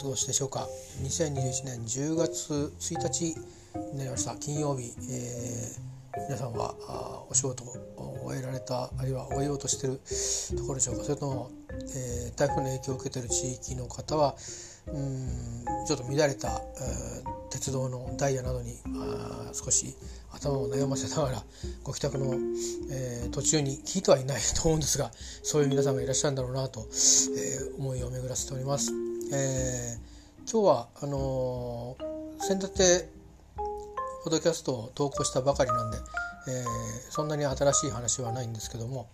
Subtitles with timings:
[0.00, 0.68] 過ごしでしょうか
[1.02, 3.34] ？2021年10月1日
[3.92, 4.36] になりました。
[4.36, 10.00] 金曜日、えー、皆さんはあお仕事を終えられたあるいは終えようとしてる
[10.56, 11.02] ところでしょうか？
[11.04, 11.50] それとも、
[11.96, 14.36] えー、台風の影響を受けている地域の方は
[14.86, 19.96] うんちょっと乱れた、えー、鉄道のダイヤなどにあ少し
[20.32, 21.42] 頭を悩ませながら
[21.82, 22.34] ご帰宅の、
[22.92, 25.10] えー、途中に聞いてはいないと思うんですが
[25.42, 29.07] そういう皆さんがいらっしゃるんだろうなと、えー、思いを巡らせております。
[29.30, 33.08] えー、今日はあのー、先立て
[34.24, 35.98] ポッドキャストを投稿したばかりなんで、
[36.48, 39.08] えー、そんなに新しい話はないんですけども、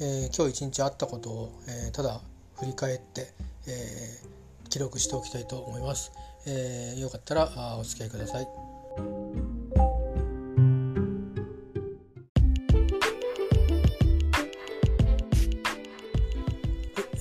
[0.00, 2.20] えー、今日一日あったことを、えー、ただ
[2.58, 3.32] 振り返って、
[3.68, 6.12] えー、記録しておきたいと思います。
[6.46, 8.48] えー、よかったらあお付き合いください。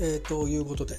[0.01, 0.95] えー、ということで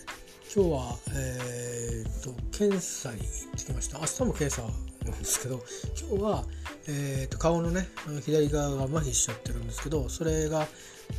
[0.53, 3.25] 今日は、えーと、検査に行
[3.57, 4.63] ってきました明日も検査
[5.09, 5.61] なんですけど
[5.97, 6.45] 今日は、
[6.89, 7.87] えーと、顔のね
[8.25, 10.67] 左側が麻痺しちゃってるんですけどそれが、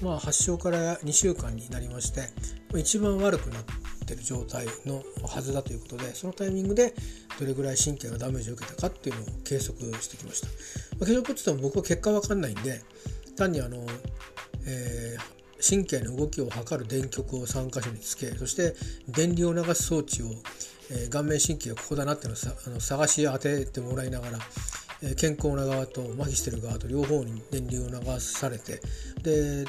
[0.02, 2.24] まあ、発症から2週間になりまして
[2.78, 3.64] 一番悪くなっ
[4.06, 6.94] てる状態のはずだということでそのタイミングで
[7.40, 10.48] どれぐらい神経がダメージを受けたかっていうのを計測してきました。
[11.00, 12.82] まあ、計測って言っても僕は結果わかんないんで
[13.38, 13.78] 単にあの、
[14.68, 18.74] えー神経の動きを測る電極を3箇所につけそして
[19.08, 20.28] 電流を流す装置を、
[20.92, 24.40] えー、顔面神経がここだなっていうのをさあの探し当ててもらいながら、
[25.04, 28.82] えー、健康な側と麻痺してる側と両方に電流を流されて
[29.24, 29.66] で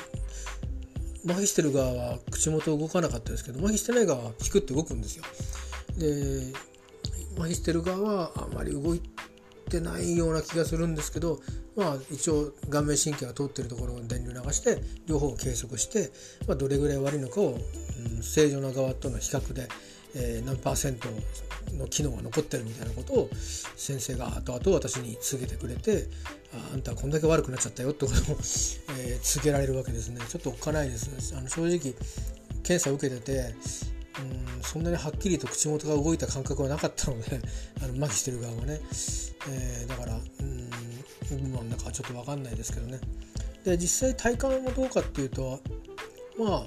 [1.24, 5.24] 麻痺してる側は口元動かなかったですけど麻痺してない側はピクッと動くんですよ。
[5.98, 6.52] で
[7.36, 9.00] 麻痺してる側はあまり動い
[9.62, 11.40] てないような気がするんですけど
[11.76, 16.10] まあ一応顔面神経が通ってるところを電流流して両方を計測して、
[16.46, 17.56] まあ、どれぐらい悪いのかを、
[18.16, 19.68] うん、正常な側との比較で、
[20.14, 21.08] えー、何パーセント
[21.78, 23.30] の機能が残ってるみたいなことを
[23.76, 26.08] 先生が後々私に告げてくれて
[26.54, 28.36] ああんたはこんだけ悪くなっちゃったよってことを、
[28.98, 30.20] えー、告げられるわけですね。
[30.28, 31.34] ちょっとおっかないです。
[31.36, 31.94] あの正直
[32.62, 33.54] 検査を受けてて
[34.18, 37.40] うんそんなにはっきりと口元が動いた感覚はなかったので
[37.82, 38.80] あの麻痺してる側はね、
[39.48, 40.70] えー、だからうん
[41.30, 43.00] 部分なんだかちょっと分かんないですけどね。
[43.64, 45.60] で実際体感はどうかっていうと
[46.38, 46.66] ま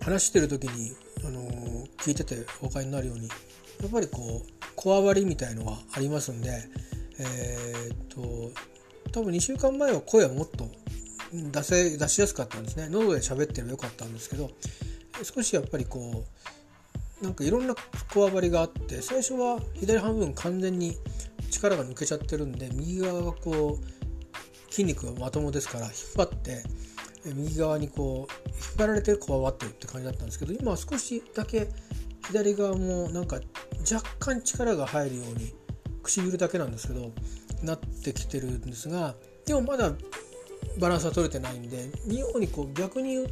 [0.00, 6.62] 話してる時に、あのー、聞いててお分かりになるようにやっぱりこうこわばりみたいのはありますんで
[7.18, 8.50] えー、っと
[9.12, 10.68] 多分2週間前は声はもっと
[11.32, 12.88] 出せ出しやすかったんですね。
[12.88, 14.50] 喉で喋ってればよかったんですけど
[15.22, 16.24] 少しやっぱりこ
[17.22, 17.74] うなんかいろんな
[18.12, 20.96] こわばりがあって最初は左半分完全に
[21.50, 26.62] 力が抜けちゃってるんで右側がこう筋肉がまともですから引っ張って
[27.34, 31.68] 右側にこう引っ張られてこわばってるって感じだったんですけど今は少しだけ
[32.28, 33.40] 左側もなんか
[33.90, 35.52] 若干力が入るように
[36.02, 37.12] 唇だけなんですけど
[37.62, 39.14] なってきてるんですが
[39.46, 39.92] でもまだ
[40.78, 43.26] バランスは取れてないんで妙にこう逆に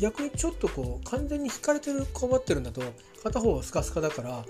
[0.00, 2.82] 逆にちょっとこう完全に引かれてるこわばってるんだと
[3.22, 4.44] 片方はスカスカだから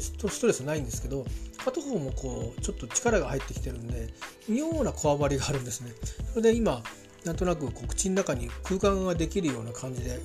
[0.00, 1.24] ストレスないんですけど
[1.64, 4.08] 片方もこうちょっと力が入ってきてるんで
[4.48, 5.92] 妙なこわばりがあるんですね。
[6.30, 6.82] それで今
[7.24, 10.20] なんとなくこう口の中に空間ができるような感じで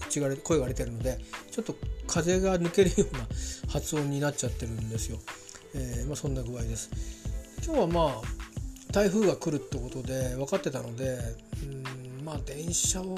[0.00, 1.18] 口が声が出てるので
[1.50, 1.74] ちょっと
[2.06, 3.26] 風が抜けるような
[3.68, 5.18] 発音になっちゃってるんですよ。
[5.74, 6.90] えー、まあ、そんな具合です。
[7.64, 8.55] 今日はまあ
[8.96, 11.18] 台風が来るってことで分かってたので
[12.18, 13.14] うんまあ電車を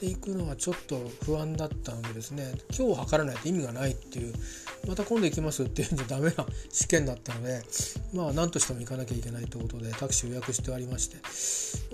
[0.00, 2.54] で行くのはちょっと不安だったのでですね。
[2.74, 4.32] 今日測らないと意味がないっていう。
[4.88, 7.60] また今度行きますっていうんじゃダメな試験だったので
[8.14, 11.18] まあ何としても行かなきゃいけないということでタクシー予約してありまして。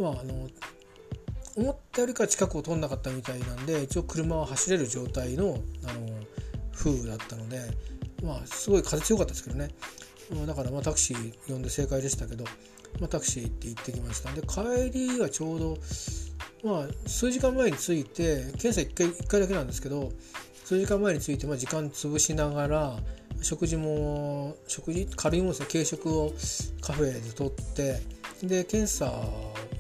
[0.01, 0.49] まああの
[1.57, 6.07] 思ったよりか近くを通んなかったみたいなんで一応車は走れる状態のあの
[6.73, 7.61] 風雨だったので
[8.23, 9.71] まあすごい風強かったですけどね、
[10.33, 12.45] まあ、だからまあタクシー呼んで正解でしたけど、
[13.01, 14.33] まあ、タクシーって行ってきました。
[14.33, 15.79] で帰りはちょうど
[16.65, 20.11] まあ、数時間前に着いて検査1回 ,1 回だけなんですけど
[20.65, 22.97] 数時間前に着いて、まあ、時間潰しながら
[23.41, 25.69] 食事も食事軽いもんですね。
[25.71, 26.33] 軽食を
[26.81, 28.01] カフェでとって
[28.43, 29.07] で検査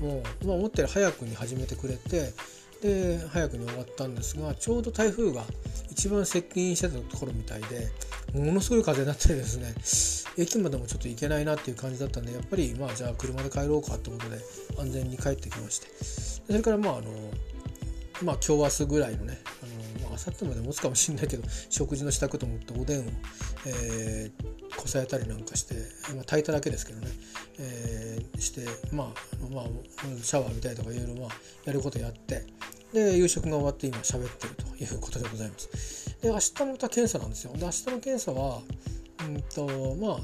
[0.00, 2.32] も、まあ、思ったより早くに始めてくれて
[2.82, 5.42] で早くに終わったんですがちょうど台風が
[5.90, 7.90] 一番接近してたところみたいで
[8.34, 9.74] ものすごい風になってですね
[10.36, 14.38] 駅までもちょっと行けないなっていう感じだったんでやっぱりまあじゃあ車で帰ろうかってことで
[14.78, 16.36] 安全に帰ってきまして。
[16.46, 17.10] それからまああの
[18.22, 23.10] まあ今日明日ぐらいのねあの、まあ明後日まで持つかもしれないけど食事の支度と思っておでんを、
[23.66, 25.74] えー、こさえたりなんかして、
[26.14, 27.08] まあ、炊いただけですけどね、
[27.58, 29.06] えー、してまあ
[29.52, 29.64] まあ
[30.22, 31.30] シャワーみたいとかいろいろまあ
[31.64, 32.44] やることやって
[32.92, 36.16] で夕食が終わって今喋ってるということでございます。
[36.20, 37.52] で明日また検査なんですよ。
[37.54, 38.60] で明日の検査は
[39.20, 40.18] うんとまあ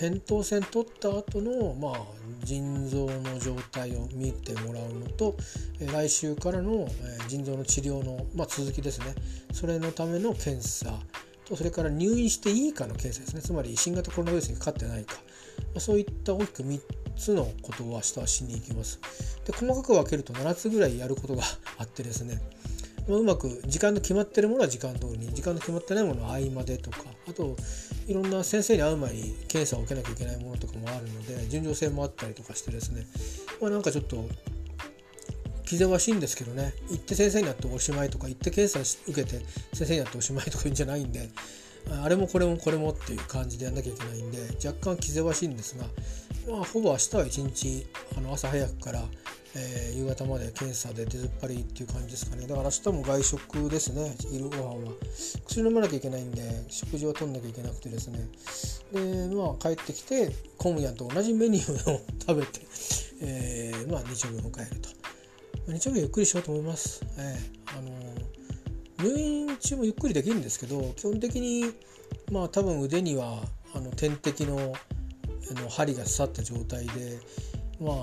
[0.00, 2.00] 扁桃腺取った後のまあ
[2.44, 5.36] 腎臓の状態を見てもらうのと
[5.80, 6.88] 来週からの
[7.28, 9.14] 腎臓の治療の、まあ、続きですね。
[9.52, 10.98] それのための検査
[11.46, 13.40] とそれから入院していいかの検査ですね。
[13.40, 15.16] つまり新型コロナウイルスにかかってないか、
[15.74, 16.80] ま、そういった大きく3
[17.16, 19.00] つのことを明日はしに行きます。
[19.46, 21.42] で細かく分けると7つぐらいやることが
[21.78, 22.40] あってですね。
[23.08, 26.98] うまく時間の決まってるものは時間通りに時間の決まってないものは合間でとか
[27.28, 27.56] あと
[28.08, 33.06] いろんな先生に会う前に検査を受けなきゃいけないものとかもあるので順調性もあったりとかしてですね。
[33.60, 34.28] まあなんかちょっと
[35.66, 36.72] 気ぜわしいんですけどね。
[36.90, 38.80] 行って先生になっておしまいとか行って検査
[39.10, 41.28] 受けて先生になっておしまいとか言うんじゃないんで
[42.02, 45.84] あれもこれもこれもっていう感じでやんなきゃいけないんで若干気ぜわしいんですが
[46.50, 47.86] まあほぼ明日は一日
[48.16, 49.02] あの朝早くから
[49.58, 52.46] えー、夕方まで検査で出ずっぱりっていう感じですかね。
[52.46, 54.14] だから明日も外食ですね。
[54.30, 54.92] 昼ご飯は。
[55.46, 58.28] 薬飲まなきゃいけないんで食事をとんなきゃいけなくてですね。
[58.92, 62.60] でまあ帰ってきて今夜と同じメニューを食べて、
[63.22, 65.05] えー、まあ日曜日を迎えると。
[65.68, 71.64] 日曜日ゆっくりしようと思います、えー、あの入院中もゆっくりできるんですけど基本的に
[72.30, 73.40] まあ多分腕には
[73.74, 74.74] あの点滴の
[75.48, 77.18] あの針が刺さった状態で
[77.80, 77.96] まあ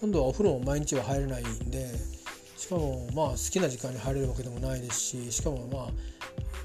[0.00, 1.86] 今度はお風呂も毎日は入れないんで
[2.56, 5.86] しかもまあ好きな時間に入れるわけでもないですししかもまあ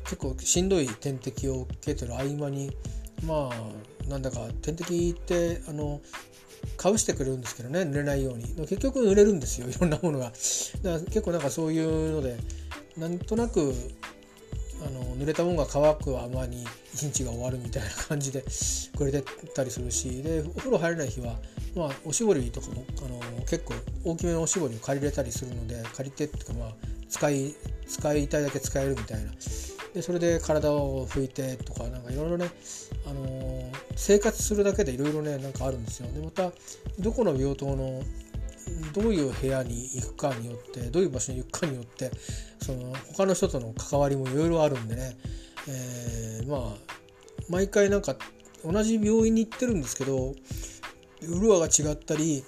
[0.03, 2.71] 結構しんどい点滴を受けてる合間に
[3.25, 6.01] まあなんだか点滴ってあの
[6.77, 8.43] かぶしてくれるんですけどね濡れないように。
[8.67, 10.25] 結局濡れるんですよいろんなものが。
[10.25, 10.37] だか
[10.83, 12.37] ら結構なんかそういうので
[12.97, 13.73] なんとなく
[14.85, 18.43] あの濡れたものが乾くあまに一日が終わるみたいな感じで
[18.95, 19.23] くれて
[19.53, 21.35] たりするしでお風呂入れない日は
[21.75, 23.73] まあ、おしぼりとかもあの結構
[24.05, 26.73] 大きめのおしぼりを借りれたりするので借りてっていうかまあ
[27.09, 27.53] 使い
[27.85, 29.31] 使いたいだけ使えるみたいな。
[29.93, 32.49] でそれで体を拭いてとかなんかいろいろね、
[33.05, 36.11] あの、生活するだけでいろいろねなんかあるんですよ。
[36.11, 36.51] でまた
[36.99, 38.03] どこの病棟の
[38.93, 42.11] どういう部屋に行くかによってどういう場所に行くかによって
[42.61, 45.17] その他の人との関わりもいろいろあるんでね、
[45.67, 46.61] えー、まあ
[47.49, 48.15] 毎回なんか
[48.63, 50.33] 同じ病院に行ってるんですけど
[51.21, 52.43] ウルアが違ったり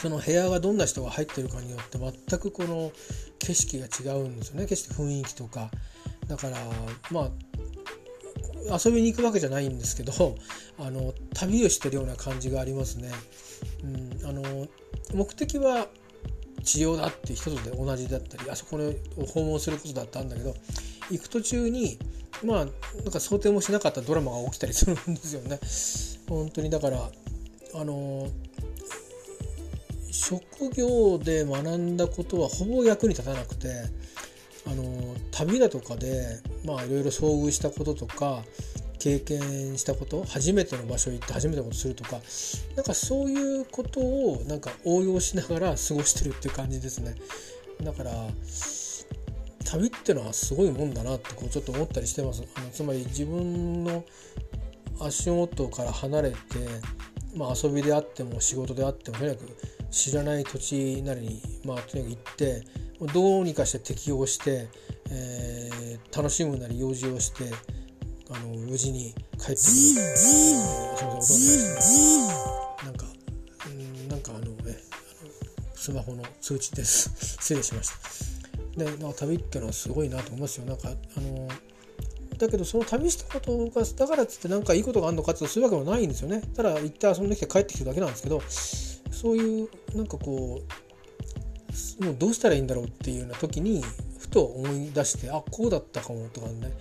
[0.00, 2.92] その部屋がどんな人が入ってるかによって全くこの
[3.38, 4.66] 景色が違うんですよね。
[4.66, 5.70] 景色雰囲気とか。
[6.26, 6.56] だから
[7.10, 7.30] まあ
[8.70, 10.12] 遊びに行くわけじゃないんですけど
[10.78, 13.10] あの旅をしてるような感じがありますね。
[13.82, 14.68] うん、あの
[15.14, 15.88] 目的は
[16.64, 20.54] 治療だって一つで同じだったりあそこを訪問することだったんだけど
[21.10, 21.98] 行く途中に
[22.42, 25.60] まあなんか想定もしなかったドラマが起きたりするんですよね。
[26.28, 27.10] 本当にだから
[27.74, 28.28] あの
[30.10, 33.68] 職業で学んだことはほぼ役に立たなくて
[34.66, 35.05] あの
[35.36, 38.42] 旅だとかでまあいろいろ遭遇したこととか
[38.98, 42.20] 経験したこと初めての場所行って初めてのことするとか
[42.74, 47.14] なんかそういうことをなんか応用しながら過ごしてるっていう感じですね。
[47.82, 48.12] だから
[49.64, 52.42] 旅ってのはすごいもんだなってこうちょっと思ったりしてます。
[52.56, 54.04] あのつまり自分の
[55.00, 56.36] 足元から離れて
[57.36, 59.56] まあ、遊びであっても仕事であってもとにかく
[59.90, 62.64] 知らない土地なりに、まあ、とにかく行って
[63.00, 64.68] どうにかして適応して、
[65.10, 67.44] えー、楽しむなり用事をして
[68.30, 69.96] あの無事に帰ってくる、
[72.84, 73.06] なんか
[73.66, 74.80] うんなんかあのえ
[75.74, 77.12] スマホの通知です。
[77.40, 78.84] 失礼しました。
[78.84, 80.66] でなんか旅っていうのはすごいなと思いますよ。
[80.66, 81.48] なんかあの
[82.38, 86.42] だけどその旅したことがだからっつって何かいいことがあるのかってそういうわけもないんですよね。
[86.54, 88.42] ただ行って遊んできて帰ってきただけなんですけど
[89.12, 90.85] そういうなんかこう
[92.00, 93.82] もうどうしたらいいんだろうっていうような時に
[94.18, 96.72] ふと思い出してあこうだったかもとかね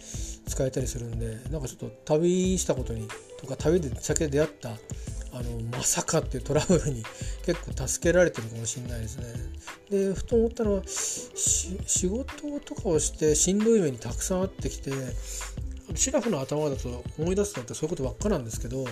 [0.48, 3.08] 使えたりするんでなんかちょっと旅したことに
[3.40, 7.04] とか旅で先で出会ったあのまさかっていうトラブルに
[7.46, 9.26] 結構助けられてるかもしれないですね。
[9.90, 14.92] でふと思ったのは仕事とかをしてしんどい目にたくさんあってきて
[15.94, 18.86] シラフの頭だと思い出すのってそういうことばっかなんですけど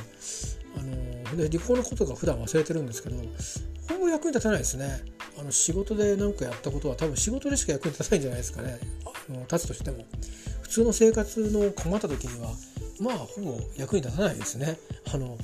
[0.77, 3.15] あので離婚のことが普段忘れてるんですけど
[3.89, 5.01] ほぼ役に立たないですね。
[5.39, 8.79] あの仕事で何かやったことは多分仕事でしか役に立たないんじゃないですかね。
[9.05, 10.05] あの立つとしても。
[10.61, 12.49] 普通の生活の困った時には
[12.99, 14.77] まあほぼ役に立たないですね。
[15.13, 15.37] あの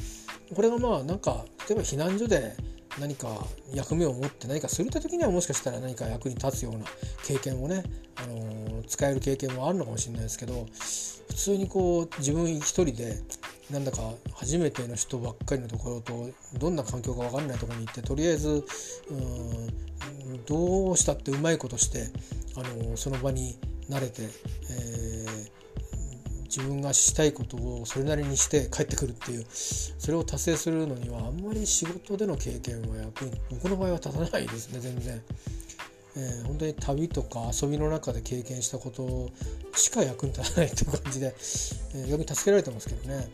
[0.55, 2.55] これがまあなんか例えば避難所で
[2.99, 6.85] 何か役目を持って何かするって時にはもしかしたら何か役に立つような
[7.23, 7.83] 経験をね、
[8.15, 10.65] あのー、使える経験もあるのかもしれないですけど
[11.27, 13.21] 普通にこう自分一人で
[13.71, 18.65] なんだか初めての人ばっかりのところとどんな環境か分かんないところに行ってとりあえず
[19.11, 19.89] うん
[20.47, 22.07] どうしたってうまいことして、
[22.55, 23.57] あの、その場に
[23.89, 24.29] 慣れて、えー、
[26.43, 35.21] 自分がしたいことをそれなりにして帰ってくるっていうそれを達成するのにはあんまり仕事での経験は役に僕の場合は立たないですね全然。
[36.17, 39.29] えー、本当に旅とか遊びの中で経験したこと
[39.77, 43.29] しか役に立たないっていう感じで、えー、逆に助けられてますけどね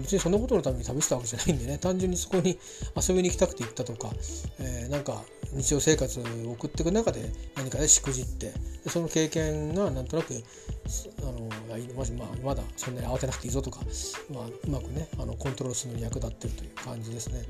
[0.00, 2.58] 別にそんなことのために旅したわけじゃないんでね単純にそこに
[2.96, 4.10] 遊びに行きたくて行ったとか、
[4.58, 8.52] えー、なんか日常生活を送っていく中で何かでしくじって
[8.88, 10.34] その経験がなんとなく
[11.20, 11.48] あの
[11.96, 13.80] まあ、まだそんなに慌てなくていいぞとか、
[14.32, 17.42] まあ、うまくねあのコントロールするのに役立ってるという感じですね。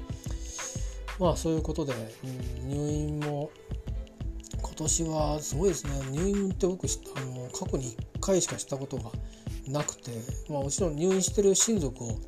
[1.18, 1.92] まあそういうことで、
[2.24, 3.50] うん、入院も
[4.80, 5.92] 年はすごいですね。
[6.10, 9.10] 入院って僕あの過去に1回しかしたことが
[9.68, 10.10] なくて、
[10.48, 12.18] まあ、もちろん入院してる親族を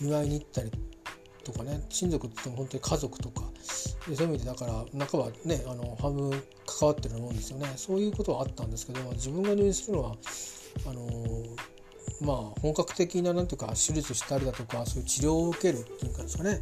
[0.00, 0.70] 祝いに行ったり
[1.42, 4.72] とかね親族って本当に家族とかそういう意味でだから
[5.06, 6.30] 半ばねあの半分
[6.66, 7.72] 関わってると思うんですよね。
[7.76, 10.16] そういうことはあったんですけど自分が入院するのは
[10.86, 11.02] あの
[12.20, 16.60] まあ本格的な何ていうか手術したりだとかそういう治療を受けるっていうかですかね。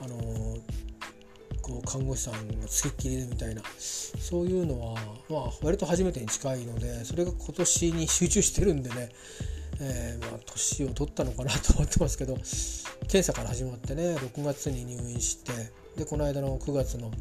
[0.00, 0.18] あの
[1.68, 4.94] こう看護師さんがつきっきりでみたいなそういうのは、
[5.28, 9.10] まあ、割と初めてに近いのでそれが今年に集中してるんでね
[9.80, 12.34] えー、まあ、年を取ったのかなと思ってますけど
[13.02, 15.52] 検査から始まってね6月に入院して
[15.96, 17.12] でこの間の9月の、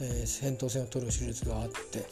[0.00, 2.06] えー、扁桃腺を取る手術があって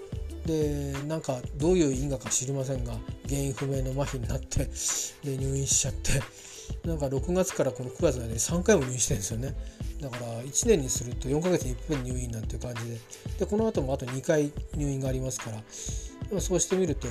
[0.47, 2.93] でなんかどういう因果か知りませんが
[3.29, 4.69] 原因不明の麻痺になって
[5.25, 6.23] で入院しちゃって
[6.85, 9.55] なんか6月からこの9月まで3回も入院してるんですよね。
[10.01, 12.99] だから1年にすると4ヶ月に1遍入院なんていう感じで。
[13.41, 16.41] でこの後もあと2回入院がありますから。
[16.41, 17.09] そうしてみると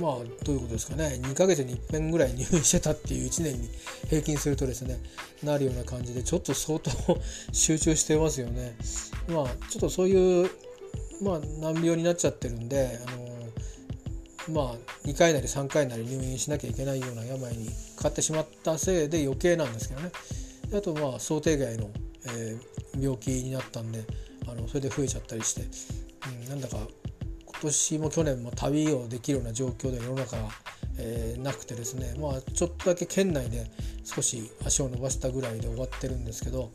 [0.00, 1.18] まあどういうことですかね。
[1.22, 3.68] 2ヶ月に1遍ぐらい入院してたっていう1年に
[4.08, 4.98] 平均するとですね
[5.42, 6.90] なるような感じでちょっと相当
[7.52, 8.76] 集中してますよね。
[9.28, 10.50] まあちょっとそういう
[11.20, 13.17] まあ難病になっちゃってるんであの
[14.52, 14.74] まあ
[15.06, 20.10] 2回なり3回なり入院しなきゃいけないような病にかかってしまったせいで余計なんですけどね。
[20.74, 21.90] あとまあ想定外の、
[22.26, 24.04] えー、病気になったんで
[24.46, 25.62] あのそれで増えちゃったりして、
[26.42, 30.50] うん、なんだか今年も去年も旅をできるような状況で世の中は、
[30.98, 33.70] えー、なくてですねまあちょっとだけ県内で
[34.04, 36.70] 少し足を伸ばしたぐらいで終わってるんですけど、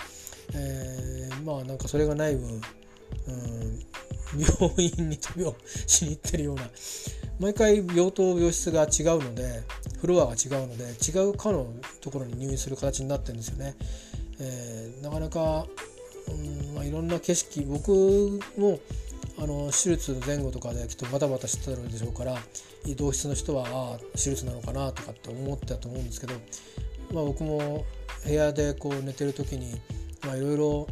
[0.55, 2.61] えー、まあなんかそれがない分、うん、
[4.37, 5.55] 病院に旅を
[5.87, 6.63] しに行ってるような
[7.39, 9.63] 毎回病棟病室が違うので
[9.99, 11.67] フロアが違うので違う科の
[12.01, 13.75] ところに入院する形になってるんですよね。
[14.39, 15.65] えー、なかなか、
[16.27, 18.79] うんまあ、いろんな景色僕も
[19.37, 22.37] あの手術前後とかできっとバタバタしてたのでしょうから
[22.85, 26.33] 移動室の人はああ手術なのかなとかって思ってたと思うんですけど、
[27.13, 27.85] まあ、僕も
[28.25, 29.79] 部屋でこう寝てる時にい
[30.39, 30.87] ろいろ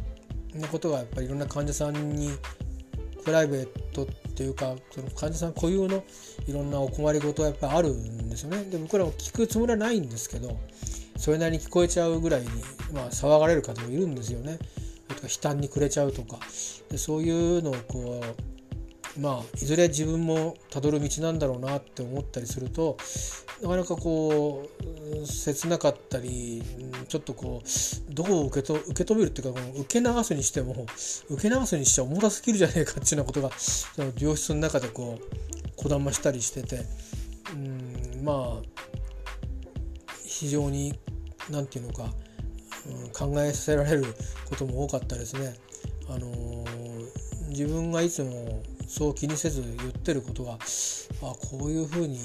[0.54, 2.30] なことがやっぱりいろんな患者さんに
[3.24, 6.02] プライベートっていうかその患者さん固有の
[6.46, 8.64] いろんなお困りごとはやっぱりあるんですよね。
[8.64, 10.58] で僕らも聞くつもりはないんですけど
[11.16, 12.48] それなりに聞こえちゃうぐらいに、
[12.92, 14.58] まあ、騒がれる方もいるんですよね。
[15.08, 16.38] とか悲嘆に暮れちゃうとか
[16.88, 18.51] でそういうのをこう
[19.20, 22.96] まあいずれ自分もたどる道なんだろうなって思ったりすると
[23.62, 24.68] なかなかこ
[25.22, 26.62] う切なかったり
[27.08, 30.86] ちょっとこうどう受けと受け止めるっていうか受け流すにしても
[31.28, 36.80] 受け流すにしちゃ重たすぎるじゃねえかっていうようなことがその病室の中でこうこだましたりしてて
[37.52, 38.82] うんまあ
[40.24, 40.98] 非常に
[41.50, 42.12] 何て言うのか
[42.86, 44.04] うん考えさせられる
[44.48, 45.54] ことも多かったですね。
[46.08, 50.56] あのー、自分がいつもそう気にせず言ってることがあ
[51.50, 52.18] こういうふうに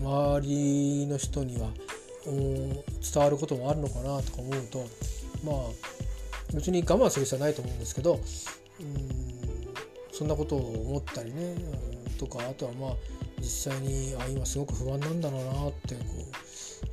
[0.00, 1.68] 周りの人には
[2.26, 4.86] 伝わることもあるのかなとか思うと
[5.44, 9.24] まあ別に我慢する必要はないと思うんですけどうん
[10.12, 11.56] そんなことを思ったりね
[12.18, 12.90] とかあとはまあ
[13.38, 16.00] 実際にあ今すごく不安なんだろうなってこ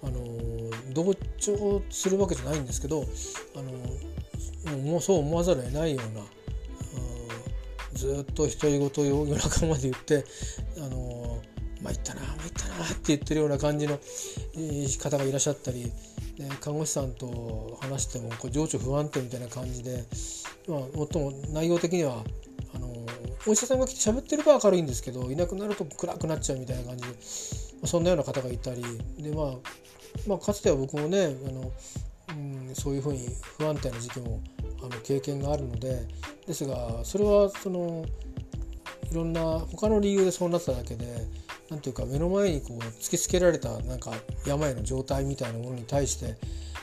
[0.03, 3.05] うあの同調するわけじゃないんですけど
[3.55, 6.23] あのもうそう思わざるを得ないような
[8.01, 10.25] ずっと独り言を夜中まで言って
[10.77, 11.39] あの
[11.83, 13.99] 参ったな参ったなって言ってるような感じの
[14.99, 15.83] 方がいらっしゃったり
[16.37, 20.03] で看護師さんと話してもこう情緒不安定みたいな感じで、
[20.67, 22.23] まあ、もっとも内容的には
[22.73, 22.87] あの
[23.45, 27.15] お医者さんが来て喋ってるか明るいんですけどいなくなると暗くなっちゃうみたいな感じで、ま
[27.83, 28.83] あ、そんなような方がいたり
[29.19, 29.47] でまあ
[30.27, 31.71] まあ、かつては僕もねあの、
[32.29, 34.41] うん、そういうふうに不安定な時期も
[34.81, 36.07] あの経験があるので
[36.47, 38.05] ですがそれはその
[39.11, 41.05] いろんな他の理由でそうなっただけで
[41.69, 44.11] 何ていうか目の前にこう突きつけられたなんか
[44.45, 46.37] 病の状態みたいなものに対して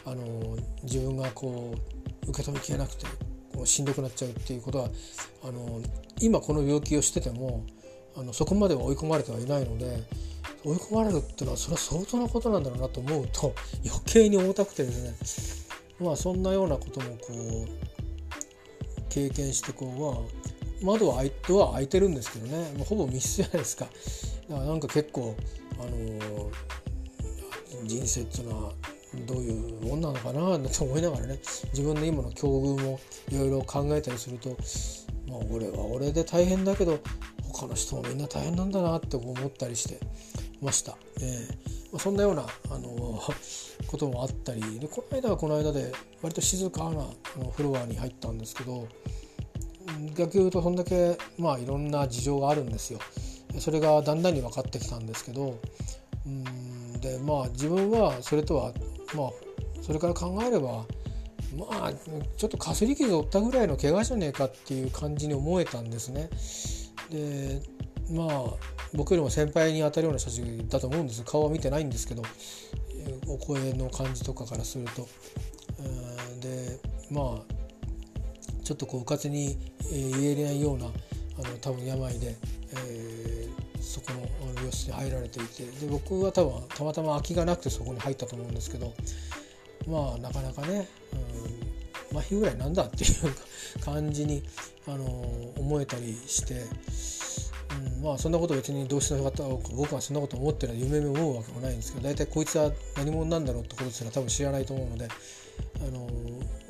[0.05, 1.75] あの自分がこ
[2.27, 3.07] う受け止めきれなくて
[3.55, 4.89] こうしんどくなっちゃうっていうことは
[5.45, 5.83] あの
[6.21, 7.65] 今この病気をしてても
[8.17, 10.03] あのそこまでは追い込まれてはいないので
[10.65, 13.55] 追い込まれるっていうのはそれは相当なことなんだろうなと思うと
[13.87, 15.69] 余計に重たくてですね。
[16.01, 17.98] まあそんなようなこともこう
[19.09, 19.87] 経験してこ
[20.83, 23.87] う、まあ、窓は開ドア開いてるんですけどねもうほぼ密室じゃないですか
[24.49, 25.35] だからなんか結構
[25.81, 26.53] あのー、
[27.87, 28.73] 人生っていうのは
[29.27, 31.39] どういうもんなのかなと思いながらね
[31.73, 33.01] 自分の今の境遇も
[33.31, 34.57] いろいろ考えたりすると
[35.29, 36.99] まあ俺は俺で大変だけど
[37.53, 39.99] 他の人もみんな大変なんだなって思ったりして
[40.61, 40.97] ました。
[41.21, 43.21] えー、そんなような、あの、
[43.87, 45.93] こともあったりでこの間はこの間で
[46.23, 46.93] 割と静かなあ
[47.39, 48.89] のフロアに入ったんですけど
[50.15, 53.01] 逆に言うとそんだけまあいろんな事情があるんですよ。
[53.59, 55.59] それがだんだんに分かってきたんですけど
[56.27, 58.73] うんでまあ自分はそれとは
[59.15, 59.31] まあ
[59.81, 60.85] それから考えれば
[61.57, 61.93] まあ
[62.37, 66.29] ちょっとかすり傷を負ったぐらいの怪我じゃねえかっていう感じに思えたんですね。
[67.11, 67.63] で
[68.11, 72.23] まあ僕よりも先輩に当たるような人たちだと思うんです顔は見てないんですけど
[73.27, 75.09] お声の感じとかからすると。
[76.41, 76.79] で
[77.11, 77.59] まあ
[78.65, 79.57] ちょっとこううかつに
[79.91, 80.89] 言えれないようなあ
[81.49, 82.37] の多分病で、
[82.75, 88.93] えー、そこの病室に入られていてで僕は多分たまたま空きがなくてそこに入ったと思うんですけど
[89.87, 90.87] まあなかなかね、
[92.13, 94.43] うん、麻痺ぐらいなんだっていう感じに、
[94.87, 95.05] あの
[95.57, 96.65] 思えたりして。
[97.97, 99.43] うん、まあそんなこと別にどうしての方
[99.75, 105.09] 僕はそんなこと思ってる夢も思うわけもないんですけど大体こいつは何者なんだろうってことすら多分知らないと思うので、
[105.81, 106.09] あの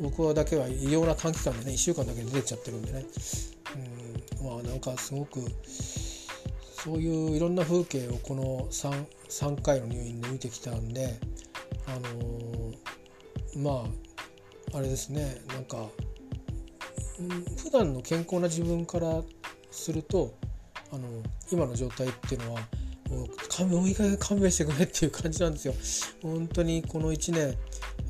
[0.00, 3.04] 僕はだけは異様な短期間でね1週間だけ出てっちゃってるんでね、
[4.40, 5.40] うん、まあなんかすごく
[6.84, 11.18] そういういろんな風景をこの 3, 3回の入院で見てきたんで
[11.86, 11.98] あ
[13.56, 15.88] の、まああれですねなんか、
[17.18, 19.22] うん、普段の健康な自分から
[19.70, 20.34] すると
[20.92, 22.60] あの今の状態っていうのは
[23.10, 25.74] もう勘弁いい加減勘弁してくれっていう感じなんですよ。
[26.22, 27.56] 本当にこの1年、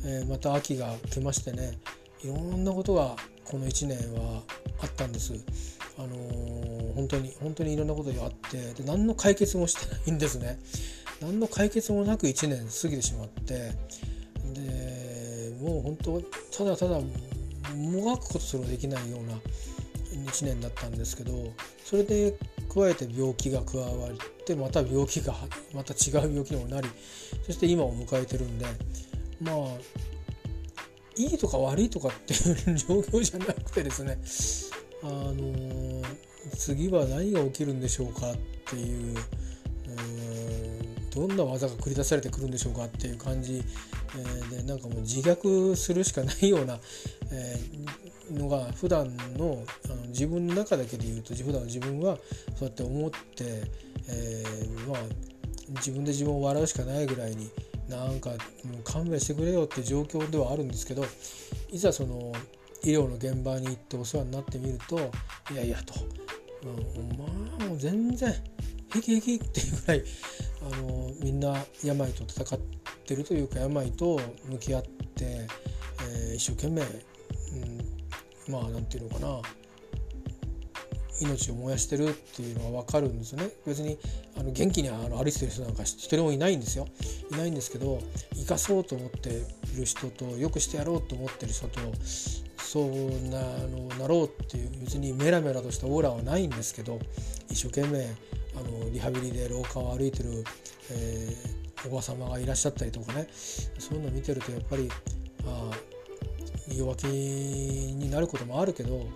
[0.04, 1.78] えー、また秋が来ましてね
[2.22, 4.42] いろんなことがこの1年は
[4.80, 5.32] あったんです。
[5.96, 10.58] あのー、本当に本当にいろんなことがあってで何の解決もしてないんですね。
[11.20, 13.72] 何の解決もなく1年過ぎてしまって
[14.54, 16.22] でもう本当
[16.56, 17.00] ただただ
[17.74, 19.34] もがくことすらできないような
[20.30, 21.32] 1年だったんですけど
[21.84, 22.34] それで
[22.78, 25.34] 加えて病気が加わってまた病気が
[25.74, 26.88] また違う病気にもなり
[27.44, 28.66] そして今を迎えてるんで
[29.40, 29.56] まあ
[31.16, 34.20] いいとか悪いとかっていう状況じゃなくてですね
[35.02, 36.02] あの
[36.56, 38.36] 次は何が起きるんでしょうかっ
[38.66, 39.16] ていう
[41.10, 43.62] どんな技が繰り出されてくるんでしょうかっていう感じ、
[44.52, 46.78] え、でなんかもう自虐するしかないような、
[47.30, 47.58] え、
[48.30, 52.18] のが普段のあの自分の中だけで言うと普段の自分は
[52.56, 53.16] そうやって思って、
[54.08, 54.44] え、
[54.86, 55.00] まあ
[55.70, 57.50] 自分で自分を笑うしかないぐらいに
[57.88, 58.38] なんかもう
[58.84, 61.04] 勘弁してくれよって状況ではあるんですけど
[61.70, 62.32] いざその
[62.82, 64.98] 医療の現場に行ってお世話になってみると
[65.52, 65.94] いやいやと、
[66.64, 67.24] うん、ま
[67.64, 68.32] あもう全然
[68.90, 70.04] 平気平気っていうぐらい
[70.70, 72.58] あのみんな病と戦っ
[73.06, 74.88] てるというか病と向き合って、
[75.20, 79.42] えー、一生懸命、うん、まあ何て言うのかな。
[81.20, 83.50] 命を燃やしてるっていうのが分かるんですよね。
[83.66, 83.98] 別に
[84.36, 86.86] あの元気にあの歩いてる人なんか一人もいないんですよ。
[87.32, 88.00] いないんですけど
[88.34, 91.80] 生かそうと思っている人とよくしてやろうと思ってる人と
[92.58, 92.84] そう
[93.30, 97.00] なのなろうっていう別にメラメラとしたオーラはないんですけど
[97.48, 98.06] 一生懸命
[98.58, 100.44] あのリハビリで廊下を歩いてる、
[100.90, 103.28] えー、おば様がいらっしゃったりとかね
[103.78, 104.88] そういうのを見てるとやっぱり
[105.46, 105.70] あ
[106.74, 109.06] 弱気になることもあるけど、あの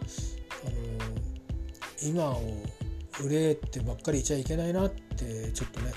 [2.03, 2.41] 今を
[3.21, 5.93] 憂えてばっかりいちゃいけないなってちょっとね、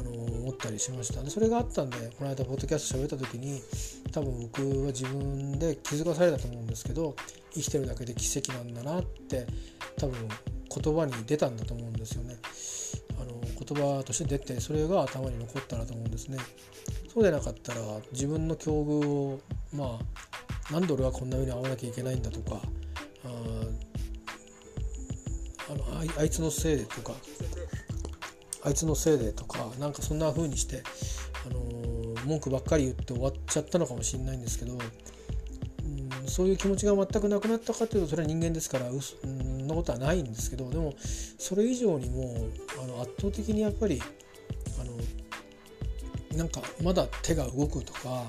[0.00, 3.60] あの思ったりしましたでそれがあったんでこの間ポッドキャスト喋った時に
[4.12, 7.14] 多分僕は自分で気づかされたと思うんですけど
[7.52, 9.46] 生きてるだけで奇跡なんだなって
[9.98, 10.16] 多分
[10.82, 12.36] 言葉に出たんだと思うんですよね。
[13.66, 16.38] 言葉として出てそれが頭に残ったらと思うんですね。
[17.12, 17.80] そうでなかったら
[18.12, 19.40] 自分の境遇を
[19.72, 19.98] ま
[20.70, 22.60] あなんで俺はこんな目に遭わなきゃいけないんだとか
[23.24, 23.28] あ
[25.70, 25.84] あの
[26.18, 27.12] あいつのせいでとか
[28.64, 30.82] あいつのせいでとかなんかそんな風にして、
[31.46, 42.48] あのー、文句ばっかり言って終わっちゃったのかもしれないんですけど、うん、そういう気持ちが全くなくなったかというとそれは人間ですからうそんなことはないんですけどでもそれ以上にも
[42.84, 44.00] あの圧倒的にやっぱり
[44.80, 44.84] あ
[46.34, 48.26] のなんかまだ手が動くとか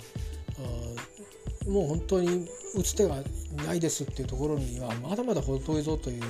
[1.67, 3.17] もう本当に打つ手が
[3.65, 6.23] ないですっていうところにはまだまだ程遠いぞという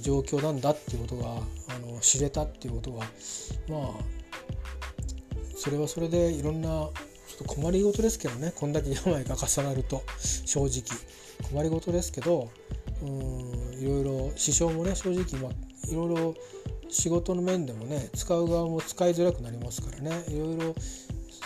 [0.00, 3.04] 状況なんだっていうことがあの知れたっていうことは
[3.68, 4.02] まあ
[5.56, 10.02] それはそれでいろんなちょっと困りごとですけどねこんだけ病が重なると
[10.44, 10.82] 正直。
[11.48, 12.50] 困りごとですけど
[13.02, 16.34] うんいろいろ支障もね正直、まあ、いろいろ
[16.90, 20.24] 仕事の面でもね使う側も使いづらくなりますからね。
[20.28, 20.74] いろいろ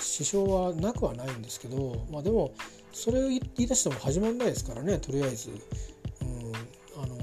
[0.00, 2.54] 支障はなくはないんですけどまあでも
[2.92, 5.56] それを言い出しても始まんないですからねとりあえず、うん、
[7.02, 7.16] あの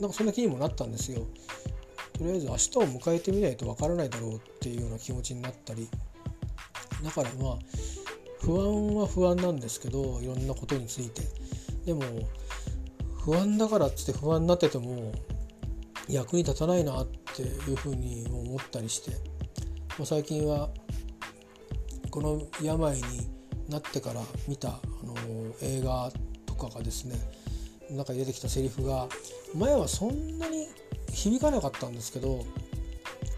[0.00, 1.26] なんかそんな気にもなったんですよ。
[2.12, 5.88] とりあえず明日を迎えてみないとわからないだろうっていうような気持ちになったり。
[7.04, 7.58] だからまあ
[8.40, 11.22] 不安は不安なんですけどいろんなことについて。
[11.84, 12.02] でも
[13.24, 15.12] 不安だからっつって不安になってても
[16.08, 19.10] 役に立たないなっていうふうに思ったりして、
[19.98, 20.68] まあ、最近は
[22.10, 23.02] この病に
[23.68, 25.14] なってから見た、あの
[25.60, 26.10] 映画
[26.46, 27.16] とかがですね
[27.90, 29.08] 中に出てきたセリフが
[29.54, 30.68] 前はそんなに
[31.12, 32.44] 響かなかったんですけど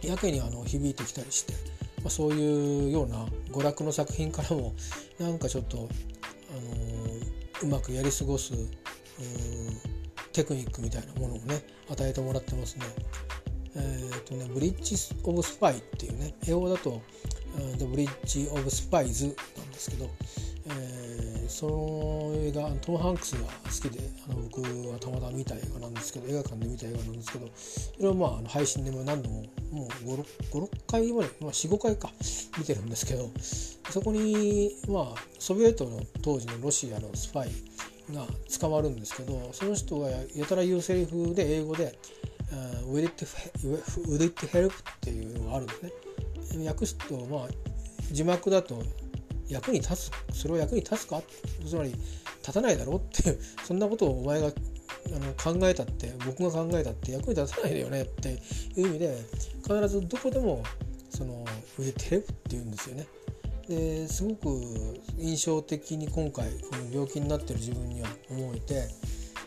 [0.02, 1.52] やけにあの響いてきたりして、
[2.02, 4.74] まあ、そういうような娯楽の作品からも
[5.18, 5.88] なんかちょっと、
[6.50, 8.52] あのうまくやり過ごす
[10.38, 12.84] テクニックみたいなものをね与えてもらってますね。
[13.74, 17.02] えーとね、ブリッジ・オブ・スパイっていうね英語だと
[17.76, 20.08] 「The Bridge of Spies」なんですけど、
[20.66, 29.88] えー、その映画トム・ハンクスが好きであの僕はたまたま見た映画なんですけど映画館で見た映画なんですけどそれをまああの配信でも何度ももう
[30.58, 32.10] 56回まで、まあ、45回か
[32.56, 33.30] 見てるんですけど
[33.90, 37.50] そこにまあソビエトの当時のロシアのスパイ
[38.12, 38.26] が
[38.60, 41.98] 捕まるんですけどその人がやたら言うセリフで英語で
[42.86, 43.26] 「Will it,
[44.06, 46.68] will it help?」っていうのがあるんですね。
[46.68, 47.48] 訳すとまあ
[48.10, 48.82] 字幕だと
[49.48, 51.22] 役に立つそれは役に立つか？
[51.66, 51.94] つまり
[52.40, 54.50] 立たないだろうっていうそんなことをお前があ
[55.18, 58.40] の考えたって僕が考えたって役に立たないだよねって
[58.76, 59.18] いう意味で
[59.62, 60.62] 必ずどこでも
[61.10, 61.44] その
[61.78, 63.06] 「Will it help?」って言うんですよね。
[63.68, 64.48] ですごく
[65.18, 68.88] 印象的に今回この病気になってる自分には思えて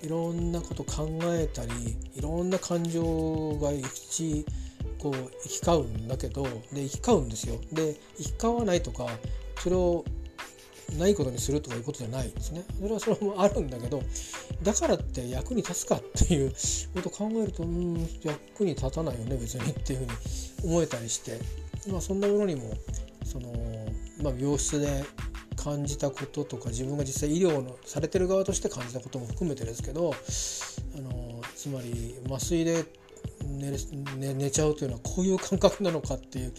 [0.03, 1.71] いろんなこと考えたり
[2.15, 4.45] いろんな感情が一
[4.99, 7.59] こう行き交うんだけどで行き交うんですよ。
[7.71, 9.07] で行き交わないとか
[9.59, 10.05] それを
[10.99, 12.63] ないことにするとかいうことじゃないんですね。
[12.79, 14.03] それはそれもあるんだけど
[14.61, 16.51] だからって役に立つかっていう
[16.93, 20.11] ことを考えるとうん役に立たないよね別にっていうふうに
[20.63, 21.39] 思えたりして
[21.87, 22.73] まあそんなものにも
[23.25, 23.51] その
[24.21, 25.03] まあ、病室で
[25.55, 30.13] 感じたこととか自分が実際医療のされてる側として感じたことも含めてですけど
[30.97, 32.85] あのつまり麻酔で
[33.43, 33.71] 寝
[34.17, 36.53] 寝寝ちゃうというのはこういう感覚なのかっていう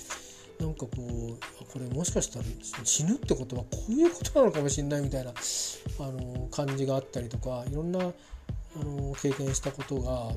[0.61, 2.44] なんかこうこれもしかしたら
[2.85, 10.33] 死ぬってことはこういうことなのかもしれないみたいなあの感じがあったりとかいろんなあの経験したことが、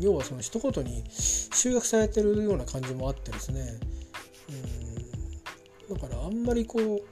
[0.00, 3.78] 要はその一言に集約されてるような感じもあってですね、
[5.88, 7.02] だからあんまりこう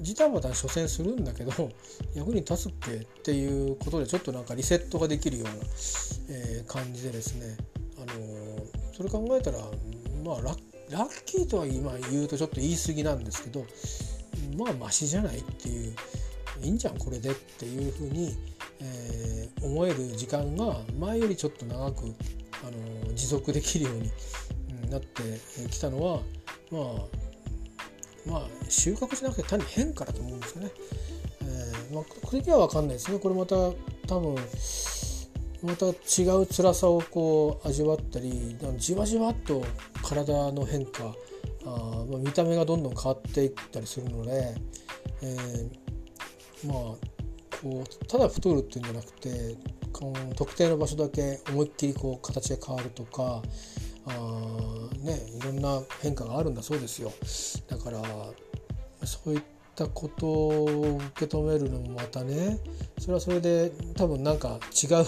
[0.00, 1.70] ジタバタ所詮するんだけど
[2.14, 5.54] 役に立つっけっていうことでちょっとなんかリセットができるような、
[6.30, 7.56] えー、感じでですね、
[7.96, 9.58] あのー、それ考えたら
[10.24, 13.66] まあラッキーとは今言うとちょっと言い過ぎなんですけど
[14.56, 15.94] まあマシじゃないっていう
[16.62, 18.36] いいんじゃんこれでっていうふうに、
[18.80, 22.14] えー、思える時間が前よりちょっと長く、
[22.64, 22.70] あ
[23.06, 25.22] の持続できるようになって
[25.70, 26.20] きたのは
[26.70, 27.27] まあ
[28.28, 30.70] まあ収穫じゃなくて単に変化だと思うんですよね。
[31.42, 33.18] えーまあ、これでは分かんないですね。
[33.18, 33.56] これまた
[34.06, 34.36] 多分
[35.62, 35.92] また違
[36.40, 39.64] う辛さをこう味わったりじわじわっと
[40.02, 41.14] 体の変化
[41.66, 44.54] あ、まあ、見た目がどんどん変わっていったりするので、
[45.22, 46.76] えー、まあ
[47.60, 49.56] こうただ太るっていうんじゃなくて
[49.92, 53.42] この特定の場所だけ思いっきりこう形が変わるとか
[54.08, 57.12] あねいろんな変化があるんだそうですよ。
[57.68, 58.02] だから
[59.04, 59.42] そういっ
[59.74, 62.58] たことを受け止めるのもまたね
[62.98, 65.06] それはそれで多分なんか違う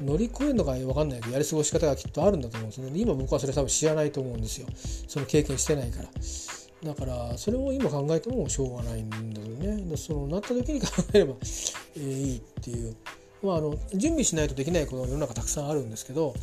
[0.00, 2.98] 乗り越えるのか分かんないけどやり過ごし方がきっとあるんだと思うんですよね。
[2.98, 4.66] 今僕はそれ多分知らないと思うんですよ。
[5.08, 6.08] その経験してないから。
[6.84, 9.96] だからそれを今考えてもしょうがないんだよね。
[9.96, 11.34] そのなった時に考えれば、
[11.96, 12.94] いいっていう。
[13.42, 16.34] まああの準備しないとできないことが世の中たくさんあるんですけど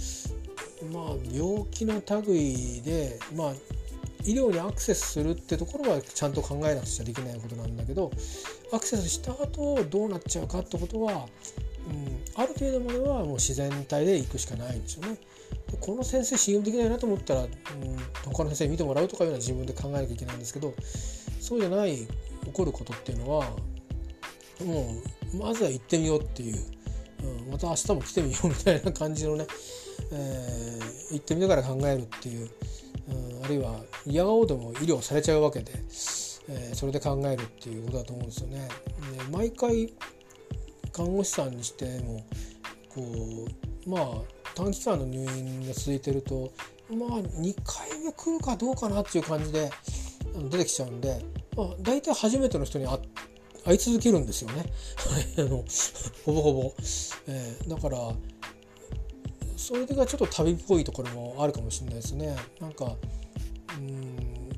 [0.91, 3.53] まあ、病気の類で、まあ、
[4.25, 8.11] 医療にアクセスするってところはちゃんと考えなくちゃできないことなんだけど
[8.71, 15.17] アクセスした後どうなっちゃうかってことは、うん、ある程度まではもう自然体で行くしかないんですよね。
[15.79, 17.49] この先生信用できないなと思ったら、うん、
[18.25, 20.73] 他の先生に見てもらうとかいうのは自分で考えなきゃいけないんですけど
[21.39, 22.07] そうじゃない起
[22.53, 23.45] こることっていうのは
[24.63, 24.95] も
[25.33, 26.57] うまずは行ってみようっていう、
[27.45, 29.47] うん、また明日も来てみようみたいな感じのね、
[30.11, 32.49] えー、行ってみながら考えるっていう、
[33.09, 35.71] うん、あるいは嫌顔でも医療されちゃうわけで、
[36.49, 38.67] えー、それで考えるっていうことだと思うんですよね。
[39.17, 39.93] で毎回
[40.91, 42.23] 看護師さんにしても
[42.89, 43.01] こ
[43.85, 44.03] うまあ
[44.55, 46.51] 短期間の入院が続いてると
[46.89, 49.71] まあ2回目来るかどうかなっていう感じで
[50.49, 51.23] 出てきちゃうんで、
[51.55, 52.87] まあ、大体初めての人に
[53.65, 54.65] 会い続けるんですよね
[55.37, 55.63] あの
[56.25, 56.73] ほぼほぼ、
[57.27, 58.13] えー、だから
[59.63, 62.97] それがちょっと旅っぽいところもあるかもしれないですねなんか
[63.77, 64.49] うん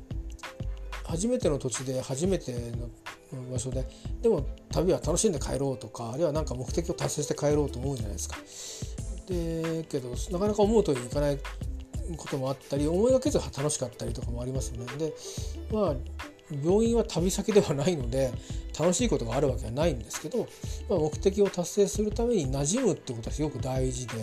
[1.04, 2.52] 初めての土地で初めて
[3.32, 3.86] の場所で
[4.20, 8.36] でも旅は楽しんで帰ろうとかあるいは何か目的を達成して帰ろうと思うじゃないですか。
[9.28, 11.38] でけどなかなか思う通りにいかない
[12.16, 14.86] こともあったり思いがけず楽しかったりとかもありますよね。
[14.98, 15.14] で
[15.72, 15.94] まあ
[16.64, 18.32] 病院は旅先ではないので
[18.78, 20.46] 楽しいことがあるわけはないんですけど、
[20.88, 24.14] まあ、目的を達成するために馴染むってことはすごく大事で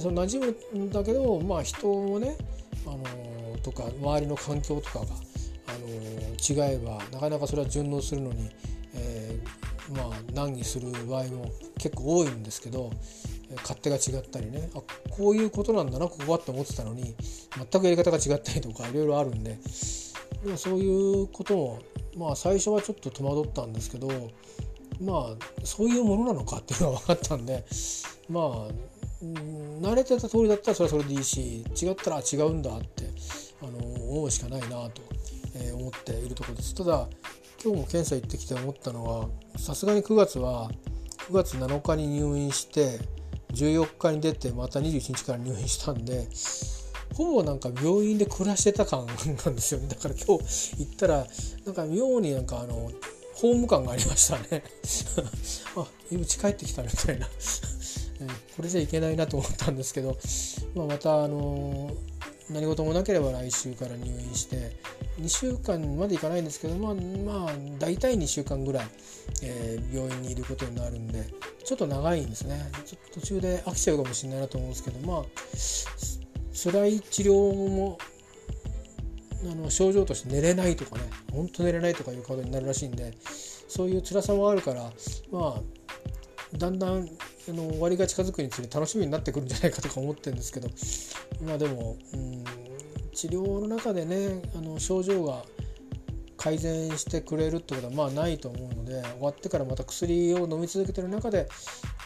[0.00, 2.36] その馴染むんだけど、まあ、人もね、
[2.86, 8.50] あのー、とか周りの環境とかが、あのー、違えばなかなかそれは順応するのに、
[8.94, 12.90] えー、まあ、難儀する場合も結構多いんですけど
[13.56, 14.80] 勝手が違ったりねあ
[15.10, 17.14] こういうことなんだなここはって思ってたのに
[17.56, 19.58] 全くやり方が違ったりとかいろいろあるんで
[20.44, 21.78] でそういうことも
[22.16, 24.08] まあ最初はちょっと戸惑ったんですけど
[25.00, 27.64] まあそういうものなのかっていうのが分かったんで
[28.28, 33.10] まあ慣れてた通りだったらそれはそれでいいし違ったら違うんだって
[33.62, 35.02] あの思うしかないなと、
[35.56, 36.74] え思っているところです。
[36.74, 37.08] ただ
[37.62, 40.70] 今日も検査行ってきて思ったのはさすがに9月は
[41.28, 43.00] 9月7日に入院して
[43.52, 46.28] 14日に出てまた21日から入院したんで
[47.14, 49.88] ほぼなんか病院で暮らしてた感なんですよね。
[49.88, 51.26] だから今日行ったら
[51.66, 52.92] なんか妙になんかあの
[53.34, 54.62] ホーム感がありましたね。
[55.76, 57.28] あうち帰ってきたみたいな。
[58.56, 60.16] これじゃいけないなと思ったんですけど、
[60.74, 61.90] まあ、またあの
[62.50, 64.72] 何事もなければ来週から入院して
[65.20, 68.86] 2週間までいかないんですけどまあまあ大体2週間ぐらい、
[69.42, 71.26] えー、病院にいることになるんで
[71.64, 72.70] ちょっと長いんですね。
[72.86, 75.24] ちょっと途中で飽きちゃうかもしれないなと思うんですけどまあ
[76.54, 77.98] 辛い治療も
[79.42, 83.12] あの症状として寝れないとかねほんと寝れないとかいうことになるらしいんで
[83.68, 84.90] そういう辛さもあるから
[85.30, 87.08] まあだんだん
[87.48, 90.68] あの終わりが近づくにつれ楽しみになってくるんじゃないかとか思ってるんですけど
[91.46, 92.44] まあでも、うん、
[93.14, 95.42] 治療の中でねあの症状が
[96.36, 101.48] 改善してくれるってことはまあないと思うので終わってからまた薬を飲み続けてる中で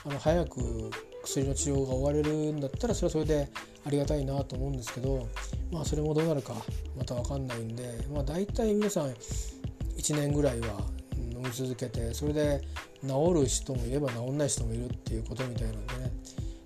[0.04, 0.90] あの早く
[1.22, 3.48] 薬の治療が終われるんだったらそれはそれで
[3.84, 5.28] ありがたいなと思うんですけど
[5.70, 6.54] まあそれもどうなるか
[6.96, 9.12] また分かんないんでまあ大体皆さん
[9.96, 10.80] 1年ぐらいは
[11.16, 12.62] 飲み続けてそれで
[13.02, 16.12] 治る人もいれば治んない人もいるっていうことみたいなんでね。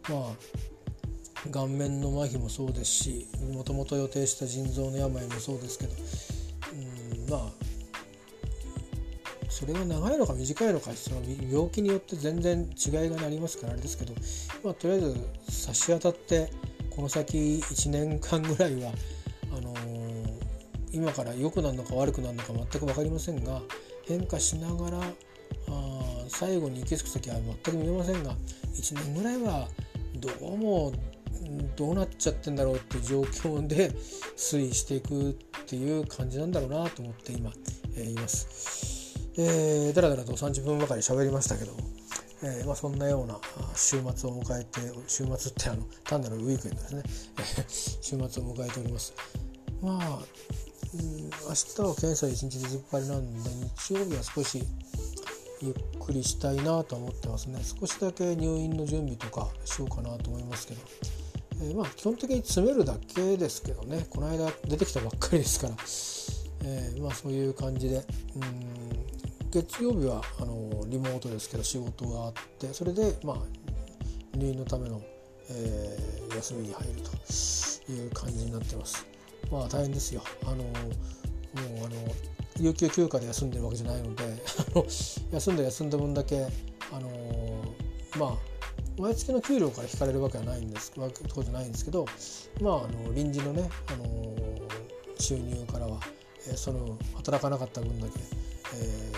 [0.09, 5.92] まあ顔面の麻痺もそうですしもともと予定した腎臓の病もそうですけど。
[6.72, 7.66] うんまあ
[9.57, 14.12] それが長いのか短いのかその病気によって全然違いがありますからあれですけど、
[14.62, 15.16] まあ、とりあえず
[15.49, 16.51] 差し当たって
[16.94, 18.92] この先1年間ぐらいは
[19.57, 20.40] あのー、
[20.92, 23.62] 今から良くなるのか悪くなるのか全く分かりませんが
[24.07, 25.01] 変化しながら
[25.69, 28.33] あ最後に行き着く先は全く見えませんが
[28.75, 29.69] 1年ぐらいは
[30.17, 30.93] どうも
[31.77, 33.91] どうなっちゃってんだろうっていう状況で
[34.37, 35.35] 推移していくっ
[35.67, 37.53] ていう感じなんだろうなと思って今、
[37.97, 38.97] えー、います。
[39.39, 41.81] えー、だらだらと30分ばかり喋りましたけども、
[42.43, 43.39] えーまあ、そんなような
[43.75, 47.03] 週末を迎えて週末ってあの単なるウィークエンドですね
[48.01, 49.15] 週末を迎えております。
[49.83, 50.19] まあ、
[50.95, 54.63] うん、明日は検査1日ずっぱりなんで日曜日は少し
[55.62, 57.61] ゆっくりしたいなと思ってますね。
[57.62, 60.81] 少しだけ入院の準備とかしようかなと思いますけど、
[61.62, 64.07] えー、まあ基本的に詰めるだけですけどね。
[64.11, 65.75] この間出てきたばっかりですから、
[66.64, 67.97] えー、まあそういう感じで。
[67.97, 68.05] うん。
[69.51, 72.75] 月曜日はあのリモートですけど仕事があって。
[72.75, 73.37] それでまあ
[74.37, 75.01] 入院のための、
[75.49, 79.07] えー、休みに入るという感じになってます。
[79.51, 80.23] まあ大変ですよ。
[80.42, 80.66] あのもう
[81.87, 82.14] あの
[82.59, 84.25] 有給休暇で休んでるわけじゃないので
[85.33, 86.47] 休んで休んだ分だけ、
[86.92, 88.57] あのー、まあ
[88.99, 92.07] 毎月の給料から引かれるわけはないんですわけじゃないんですけど、
[92.62, 96.01] まあ、あの臨時のね、あのー、収入からは、
[96.49, 98.12] えー、その働かなかった分だけ、
[98.77, 99.12] え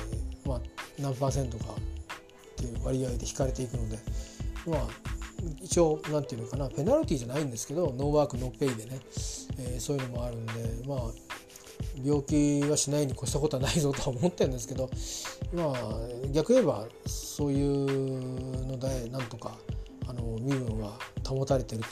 [0.44, 0.60] ー、まあ、
[0.98, 3.98] 何パーセントかっていう割合で引かれていくので、
[4.66, 4.80] まあ、
[5.62, 8.98] 一応何て言うのかなペナルティーじゃないんですけどノーワークノーペイでね、
[9.58, 10.52] えー、そういうのもあるんで
[10.88, 10.98] まあ
[12.04, 14.90] 病気はしないに越したことはないぞとは思ってるんですけど
[15.52, 15.98] まあ
[16.32, 19.56] 逆言えばそういうのでなんとか
[20.06, 21.82] あの身分は保たれてる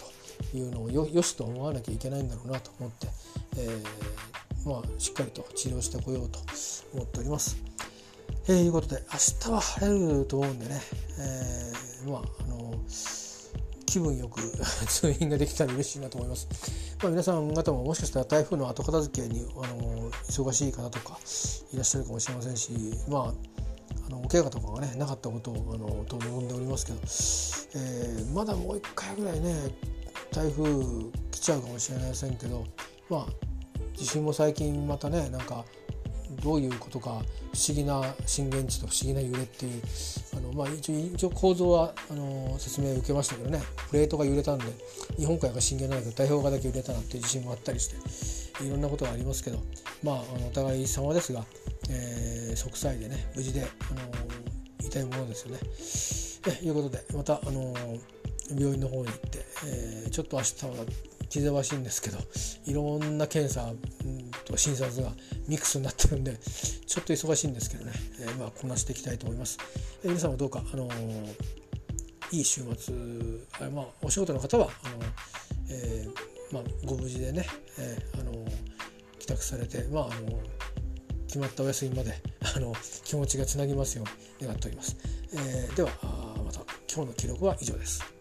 [0.50, 3.08] というのをよよしと思わなきゃいけないんだろうなと思って、
[3.58, 6.38] えー、まあ、しっかりと治療してこようと
[6.94, 7.56] 思っております。
[8.48, 10.80] えー、いうことで明日は晴れると思うんでね、
[11.18, 12.74] えー、まああの
[13.96, 14.40] 気分よく
[14.86, 16.46] 通院ができたら嬉しいなと思います。
[17.02, 21.18] まあ、皆さん方ももしかしたら台風の後片付けにあの忙しい方とか
[21.72, 22.72] いらっしゃるかもしれませんし、
[23.08, 23.34] まあ、
[24.06, 26.98] あのお怪我とかがねなかったことをあのと望んでおりますけど、
[27.82, 29.54] えー、まだもう一回ぐらいね
[30.30, 30.64] 台風
[31.30, 32.64] 来ちゃうかもしれませんけど
[33.08, 33.26] まあ
[33.94, 35.64] 地震も最近またねなんか
[36.42, 39.82] どういうことか不思議な震源地と不思議な揺れっていう
[40.36, 43.60] あの、まあ、一応一応構造はあの説明を受けましたけどね
[43.90, 44.64] プレートが揺れたんで
[45.16, 49.58] 日本海が震源なんだけど太平洋側だけ揺れたなっていう地震もあったりしていろんなことがありますけど
[50.02, 51.44] まああのお互い様ですが、
[51.90, 54.00] えー、息災でね無事で、あの
[54.80, 56.56] 痛いものですよね。
[56.58, 57.74] ということでまた、あの
[58.50, 60.86] 病院の方に行って、えー、ちょっと明日は
[61.28, 62.18] 気ぜわしいんですけど
[62.66, 63.72] いろんな検査
[64.46, 65.12] と診察が
[65.48, 66.36] ミックスになってるんで
[66.86, 69.58] ちょっと忙しいんですけどね、えー、まあこなしていきたいと思います。
[70.02, 71.34] えー、皆さんもどうか、あのー、
[72.32, 72.94] いい週末
[73.60, 74.96] あ、まあ、お仕事の方はあの、
[75.70, 77.46] えーまあ、ご無事でね、
[77.78, 78.32] えーあの
[79.18, 80.40] 帰宅されて、まああの
[81.26, 82.14] 決まったお休みまで
[82.56, 82.72] あの
[83.04, 84.04] 気持ちがつなぎますよ
[84.40, 84.96] う願っております。
[85.32, 85.90] えー、では
[86.44, 86.60] また
[86.92, 88.15] 今日の記録は以上です。